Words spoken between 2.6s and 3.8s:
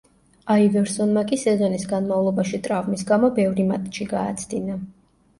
ტრავმის გამო ბევრი